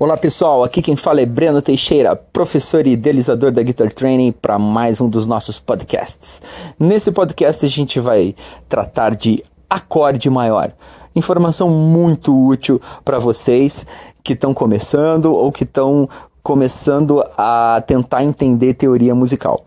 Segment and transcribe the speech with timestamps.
[0.00, 4.56] Olá pessoal, aqui quem fala é Breno Teixeira, professor e idealizador da Guitar Training, para
[4.56, 6.40] mais um dos nossos podcasts.
[6.78, 8.32] Nesse podcast a gente vai
[8.68, 10.70] tratar de acorde maior.
[11.16, 13.84] Informação muito útil para vocês
[14.22, 16.08] que estão começando ou que estão
[16.44, 19.64] começando a tentar entender teoria musical.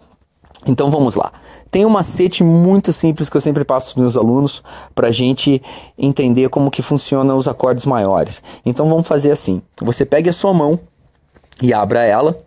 [0.65, 1.29] Então vamos lá.
[1.71, 4.61] Tem um macete muito simples que eu sempre passo para meus alunos
[4.93, 5.61] para a gente
[5.97, 8.43] entender como que funcionam os acordes maiores.
[8.65, 10.77] Então vamos fazer assim: você pega a sua mão
[11.61, 12.37] e abra ela,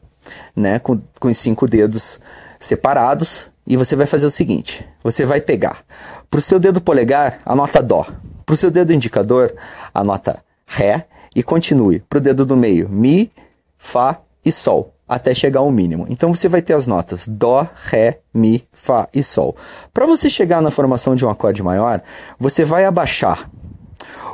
[0.54, 2.20] né, com, com os cinco dedos
[2.60, 5.82] separados, e você vai fazer o seguinte: você vai pegar.
[6.30, 8.06] Para o seu dedo polegar a nota Dó,
[8.44, 9.54] para o seu dedo indicador
[9.94, 12.00] a nota Ré e continue.
[12.00, 13.30] Para o dedo do meio Mi,
[13.78, 16.06] Fá e Sol até chegar ao mínimo.
[16.08, 19.54] Então você vai ter as notas Dó, Ré, Mi, Fá e Sol.
[19.92, 22.02] Para você chegar na formação de um acorde maior,
[22.38, 23.50] você vai abaixar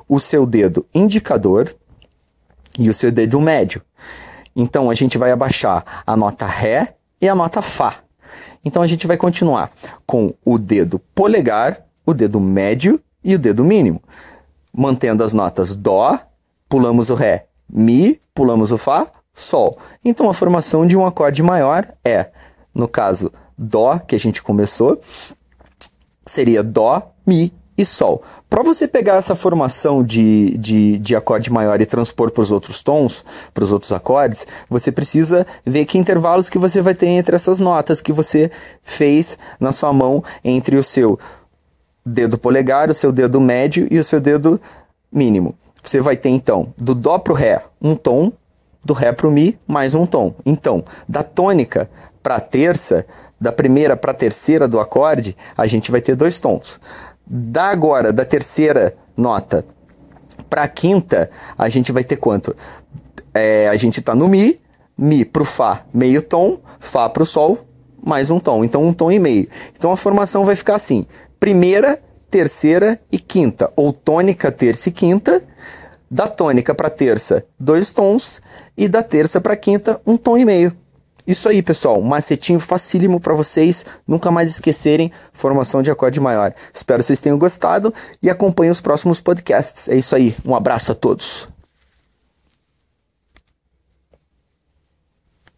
[0.09, 1.75] o seu dedo indicador
[2.79, 3.83] e o seu dedo médio.
[4.55, 7.97] Então a gente vai abaixar a nota Ré e a nota Fá.
[8.65, 9.71] Então a gente vai continuar
[10.07, 14.03] com o dedo polegar, o dedo médio e o dedo mínimo,
[14.73, 16.19] mantendo as notas Dó,
[16.69, 19.79] pulamos o Ré, Mi, pulamos o Fá, Sol.
[20.05, 22.31] Então a formação de um acorde maior é,
[22.75, 24.99] no caso, Dó, que a gente começou,
[26.25, 28.23] seria Dó, Mi e Sol.
[28.49, 32.83] Para você pegar essa formação de, de, de acorde maior e transpor para os outros
[32.83, 37.37] tons, para os outros acordes, você precisa ver que intervalos que você vai ter entre
[37.37, 38.51] essas notas que você
[38.83, 41.19] fez na sua mão entre o seu
[42.05, 44.61] dedo polegar, o seu dedo médio e o seu dedo
[45.13, 45.55] mínimo.
[45.83, 48.33] Você vai ter então do Dó para o Ré um tom,
[48.85, 50.35] do Ré para o Mi mais um tom.
[50.45, 51.91] Então, da tônica
[52.23, 53.07] para a terça,
[53.41, 56.81] da primeira para a terceira do acorde, a gente vai ter dois tons.
[57.27, 59.65] Da agora, da terceira nota
[60.49, 62.55] para a quinta, a gente vai ter quanto?
[63.33, 64.61] É, a gente está no Mi,
[64.97, 67.59] Mi para o Fá, meio tom, Fá para o Sol,
[68.03, 68.65] mais um tom.
[68.65, 69.49] Então, um tom e meio.
[69.77, 71.07] Então, a formação vai ficar assim:
[71.39, 75.43] primeira, terceira e quinta, ou tônica, terça e quinta
[76.11, 78.41] da tônica para terça, dois tons,
[78.77, 80.77] e da terça para quinta, um tom e meio.
[81.27, 86.53] Isso aí, pessoal, um macetinho facílimo para vocês nunca mais esquecerem formação de acorde maior.
[86.75, 89.89] Espero que vocês tenham gostado e acompanhem os próximos podcasts.
[89.89, 91.50] É isso aí, um abraço a todos.